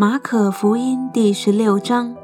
[0.00, 2.16] 马可福音第十六章。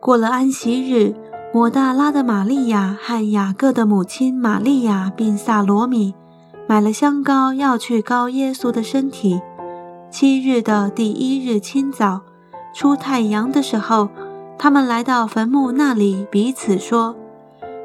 [0.00, 1.14] 过了安息日，
[1.54, 6.16] 抹大拉的玛利亚和雅各的母亲玛利亚并萨罗米
[6.66, 9.40] 买了香膏，要去膏耶稣的身体。
[10.10, 12.22] 七日的第一日清早，
[12.74, 14.08] 出太阳的时候，
[14.58, 17.14] 他们来到坟墓那里，彼此说：“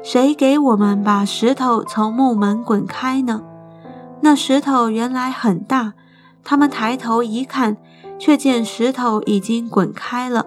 [0.02, 3.42] 谁给我们把石头从墓门滚开呢？”
[4.22, 5.92] 那石头原来很大，
[6.42, 7.76] 他们抬头一看。
[8.18, 10.46] 却见石头已经滚开了。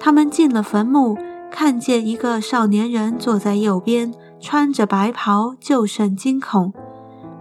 [0.00, 1.16] 他们进了坟墓，
[1.50, 6.72] 看见一个少年人坐在右边，穿着白袍，就甚惊恐。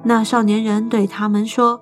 [0.04, 1.82] 那少年人对他们说：“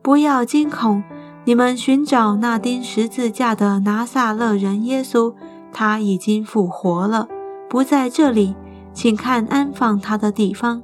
[0.00, 1.02] 不要惊恐，
[1.44, 5.34] 你们寻找那钉十字架的拿撒勒人耶稣，
[5.72, 7.28] 他已经复活了，
[7.68, 8.54] 不在这里，
[8.92, 10.82] 请看安放他的地方。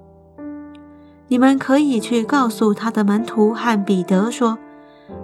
[1.29, 4.59] 你们可以去告诉他的门徒和彼得说。”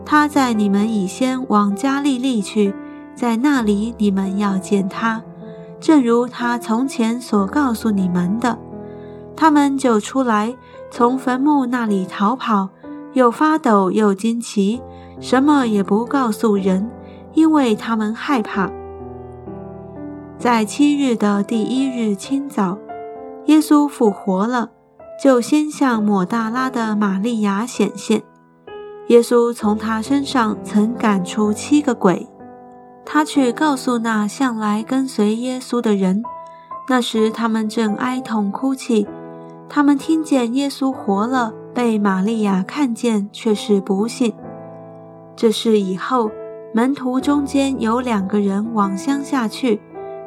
[0.04, 2.74] 他在你们以先往加利利去，
[3.14, 5.22] 在那里你们要见他，
[5.78, 8.58] 正如他从前所告诉你们的。
[9.36, 10.56] 他们就出来，
[10.90, 12.70] 从坟墓那里逃跑，
[13.12, 14.80] 又发抖又惊奇，
[15.20, 16.90] 什么也不告诉人，
[17.34, 18.70] 因为他们害怕。
[20.38, 22.78] 在七日的第一日清早，
[23.46, 24.70] 耶稣复活了，
[25.22, 28.22] 就先向抹大拉的玛利亚显现。
[29.08, 32.28] 耶稣从他身上曾赶出七个鬼，
[33.06, 36.22] 他去告诉那向来跟随耶稣的人。
[36.90, 39.06] 那时他们正哀痛哭泣，
[39.68, 44.34] 他们听见耶稣活了，被玛利亚看见，却是不信。
[45.34, 46.30] 这事以后，
[46.74, 49.80] 门徒中间有两个人往乡下去，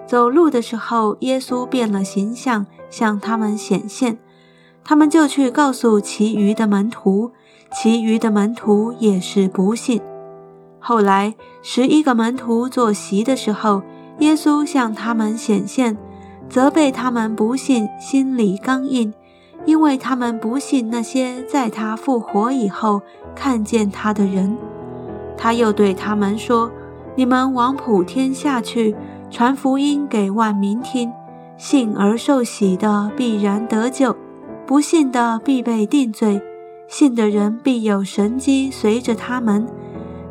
[0.08, 4.18] 走路的时候，耶稣变了形象，向他们显现，
[4.84, 7.32] 他们就去告诉其余的门徒。
[7.74, 10.02] 其余的门徒也是不信。
[10.80, 13.82] 后来十一个门徒坐席的时候，
[14.20, 15.98] 耶稣向他们显现，
[16.50, 19.14] 责备他们不信，心里刚硬，
[19.64, 23.02] 因为他们不信那些在他复活以后
[23.34, 24.58] 看见他的人。
[25.38, 26.70] 他又对他们说
[27.16, 28.94] ：“你们往普天下去，
[29.30, 31.10] 传福音给万民听。
[31.58, 34.14] 信而受洗的必然得救，
[34.72, 36.42] 不信的必被定罪。”
[36.88, 39.68] 信的人必有神机随着他们，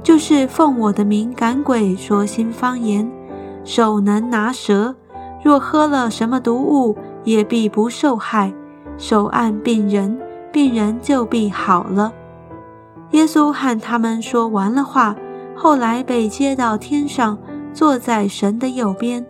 [0.03, 3.11] 就是奉我的名赶鬼，说新方言，
[3.65, 4.97] 手能拿蛇，
[5.45, 8.50] 若喝了什么毒物，也必不受害。
[8.97, 10.19] 手按病人，
[10.50, 12.11] 病人就必好了。
[13.11, 15.15] 耶稣和他们说完了话，
[15.55, 17.37] 后来被接到天上，
[17.75, 19.27] 坐在神的右边。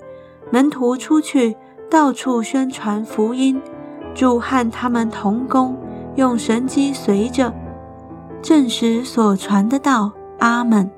[0.53, 1.57] 门徒出去，
[1.91, 3.61] 到处宣传福音，
[4.15, 5.77] 主和他们同工。
[6.17, 7.53] 用神机随着，
[8.43, 10.13] 证实所传的道。
[10.41, 10.91] 阿门。